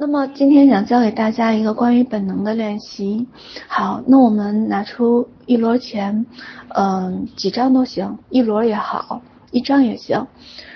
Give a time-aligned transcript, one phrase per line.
[0.00, 3.26] 那么今天想教给大家一个关于本能的练习。
[3.66, 6.24] 好，那我们拿出一摞钱，
[6.68, 10.24] 嗯，几张都行，一摞也好，一张也行。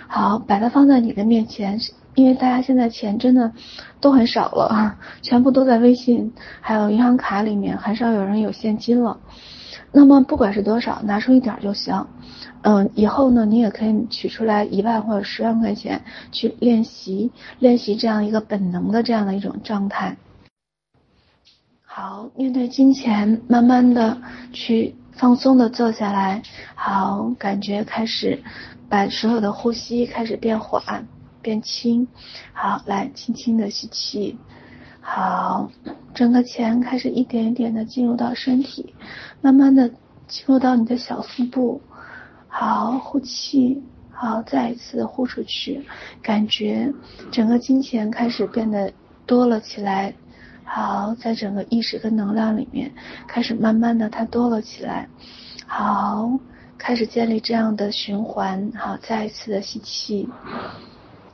[0.08, 1.78] 好，把它放在你的面前，
[2.16, 3.52] 因为大家现在钱真的
[4.00, 9.20] 都很少了， 全部都在微信还有银行卡里面，很少有人有现金了。
[9.92, 12.06] 那么不管是多少，拿出一点就行。
[12.62, 20.16] 嗯，以后呢，你也可以取出来一万或者十万块钱去练习，练习这样一个本能的这样的一种状态。
[21.84, 24.16] 好，面对金钱，慢慢的
[24.52, 26.42] 去放松的坐下来。
[26.74, 28.42] 好，感觉开始
[28.88, 31.06] 把所有的呼吸开始变缓、
[31.42, 32.08] 变轻。
[32.54, 34.38] 好，来轻轻的吸气。
[35.00, 35.68] 好，
[36.14, 38.94] 整个钱开始一点一点的进入到身体，
[39.40, 39.88] 慢慢的
[40.26, 41.80] 进入到你的小腹部。
[42.48, 45.84] 好，呼气，好，再一次呼出去，
[46.22, 46.92] 感觉
[47.30, 48.92] 整个金钱开始变得
[49.24, 50.14] 多了起来。
[50.64, 52.92] 好，在整个意识跟能量里面，
[53.26, 55.08] 开始慢慢的它多了起来。
[55.66, 56.38] 好，
[56.76, 58.70] 开始建立这样的循环。
[58.76, 60.28] 好，再一次的吸气，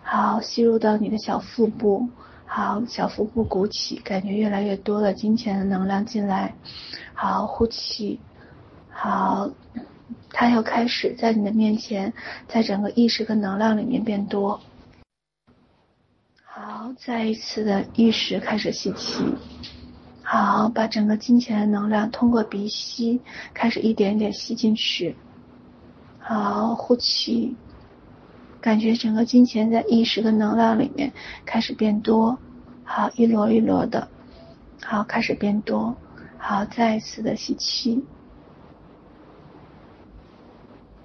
[0.02, 2.08] 好，吸入到你的小腹部。
[2.50, 6.54] 好，小腹部鼓起，感觉越来越多的金钱的能量进来。
[7.12, 8.18] 好，呼气。
[8.88, 9.50] 好，
[10.30, 12.12] 它又开始在你的面前，
[12.48, 14.58] 在整个意识跟能量里面变多。
[16.42, 19.22] 好，再一次的意识开始吸气。
[20.22, 23.20] 好，把整个金钱的能量通过鼻吸
[23.52, 25.14] 开始一点点吸进去。
[26.18, 27.54] 好，呼气。
[28.60, 31.12] 感觉整个金钱在意识的能量里面
[31.46, 32.38] 开始变多，
[32.84, 34.08] 好，一摞一摞的，
[34.82, 35.94] 好，开始变多，
[36.36, 38.04] 好，再一次的吸气，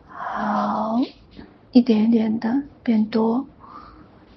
[0.07, 0.99] 好，
[1.71, 3.45] 一点一点的变多，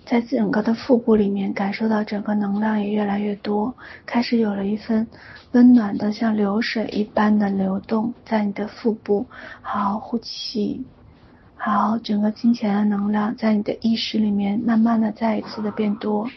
[0.05, 5.07] 在整个的腹部里面感受到整个能量也越来越多，开始有了一份
[5.53, 9.27] 温暖的像流水一般的流动在你的腹部，
[9.63, 10.85] 好，呼气。
[11.57, 16.31] 好，整个金钱的能量在你的意识里面慢慢的再一次的变多。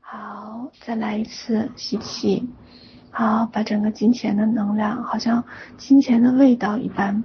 [0.00, 2.48] 好，再来一次吸气。
[3.10, 5.44] 好，把整个金钱的能量，好像
[5.76, 7.22] 金钱的味道一般。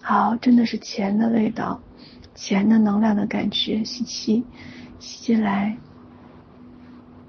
[0.00, 1.80] 好，真的是钱的味道，
[2.34, 3.84] 钱的能量的感觉。
[3.84, 4.44] 吸气，
[4.98, 5.76] 吸进来。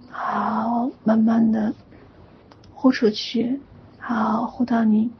[0.09, 1.73] 好，慢慢的
[2.73, 3.59] 呼出去。
[3.97, 5.11] 好，呼到你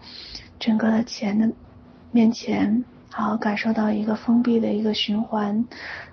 [0.60, 1.52] 整个的钱的
[2.12, 2.86] 面前。
[3.14, 5.66] 好，感受到一个封闭的一个循环，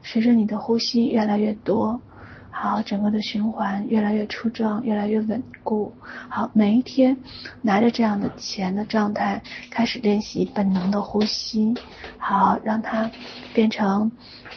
[0.02, 2.00] 随着你的呼吸越来越多，
[2.60, 5.92] 好，整个的循环越来越粗壮，越来越稳固。
[6.28, 7.16] 好，每一天
[7.62, 11.72] 拿着这样的钱的状态，开始练习本能的呼吸，
[12.18, 13.08] 好，让它
[13.54, 14.10] 变成。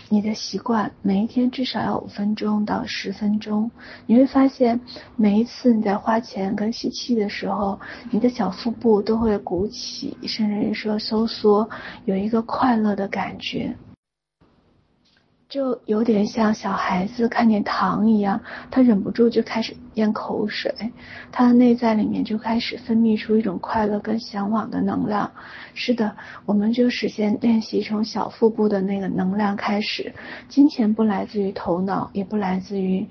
[0.09, 3.71] 你的习惯，每一天至少要五分钟到十分钟，
[4.05, 4.77] 你会发现
[5.15, 7.79] 每一次你在花钱跟吸气的时候，
[8.09, 11.69] 你的小腹部都会鼓起，甚至于说收缩，
[12.03, 13.73] 有一个快乐的感觉。
[15.51, 18.39] 就有点像小孩子看见糖一样，
[18.71, 20.73] 他忍不住就开始咽口水，
[21.29, 25.29] 他的内在里面就开始分泌出一种快乐跟向往的能量。
[25.73, 30.13] 是的，我们就实现练习从小腹部的那个能量开始。
[30.47, 33.05] 金钱不来自于头脑，也不来自于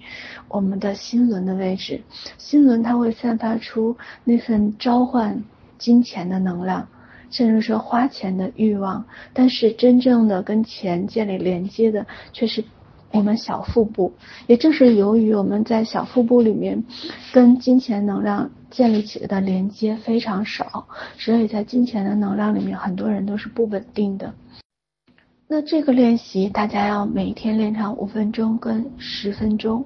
[0.49, 2.01] 我们的心轮的位置，
[2.39, 5.45] 心轮它会散发出那份召唤
[5.77, 6.89] 金钱的能量。
[7.31, 12.65] 甚至说花钱的欲望，但是真正的跟钱建立连接的却是
[13.13, 14.13] 我们小腹部。
[14.47, 16.85] 也正是由于我们在小腹部里面
[17.33, 20.87] 跟金钱能量建立起来的连接非常少，
[21.19, 24.35] 所以在金钱的能量里面，很多人都是不稳定的。
[25.49, 29.85] 那这个练习大家要每天练上五分钟跟十分钟。